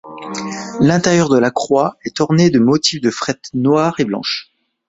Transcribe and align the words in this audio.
L'intérieur 0.79 1.29
de 1.29 1.37
la 1.37 1.51
croix 1.51 1.99
est 2.05 2.21
orné 2.21 2.49
de 2.49 2.57
motifs 2.57 3.01
de 3.01 3.11
frettes 3.11 3.51
noires 3.53 3.99
et 3.99 4.03
blanches. 4.03 4.51